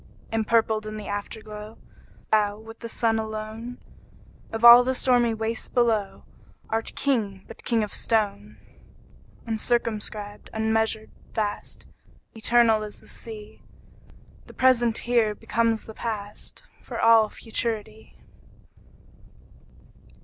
Empurpled 0.33 0.87
in 0.87 0.97
the 0.97 1.05
Afterglow, 1.07 1.77
Thou, 2.31 2.57
with 2.57 2.79
the 2.79 2.89
Sun 2.89 3.19
alone, 3.19 3.77
Of 4.51 4.65
all 4.65 4.83
the 4.83 4.95
stormy 4.95 5.35
waste 5.35 5.75
below, 5.75 6.25
Art 6.71 6.95
King, 6.95 7.43
but 7.47 7.63
king 7.63 7.83
of 7.83 7.93
stone! 7.93 8.57
Uncircumscribed, 9.45 10.49
unmeasured, 10.53 11.11
vast, 11.35 11.85
Eternal 12.33 12.81
as 12.81 12.99
the 12.99 13.07
Sea, 13.07 13.61
The 14.47 14.55
present 14.55 14.97
here 14.97 15.35
becomes 15.35 15.85
the 15.85 15.93
past, 15.93 16.63
For 16.81 16.99
all 16.99 17.29
futurity. 17.29 18.17